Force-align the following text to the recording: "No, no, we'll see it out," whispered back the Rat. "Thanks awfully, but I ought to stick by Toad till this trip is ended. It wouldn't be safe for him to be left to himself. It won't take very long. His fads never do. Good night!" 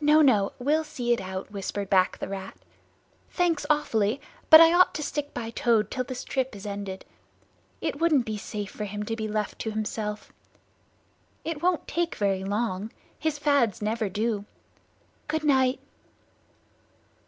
"No, 0.00 0.22
no, 0.22 0.50
we'll 0.58 0.82
see 0.82 1.12
it 1.12 1.20
out," 1.20 1.52
whispered 1.52 1.88
back 1.88 2.18
the 2.18 2.26
Rat. 2.26 2.56
"Thanks 3.30 3.64
awfully, 3.70 4.20
but 4.50 4.60
I 4.60 4.72
ought 4.72 4.92
to 4.94 5.04
stick 5.04 5.32
by 5.32 5.50
Toad 5.50 5.88
till 5.88 6.02
this 6.02 6.24
trip 6.24 6.56
is 6.56 6.66
ended. 6.66 7.04
It 7.80 8.00
wouldn't 8.00 8.26
be 8.26 8.38
safe 8.38 8.72
for 8.72 8.86
him 8.86 9.04
to 9.04 9.14
be 9.14 9.28
left 9.28 9.60
to 9.60 9.70
himself. 9.70 10.32
It 11.44 11.62
won't 11.62 11.86
take 11.86 12.16
very 12.16 12.42
long. 12.42 12.90
His 13.20 13.38
fads 13.38 13.80
never 13.80 14.08
do. 14.08 14.46
Good 15.28 15.44
night!" 15.44 15.78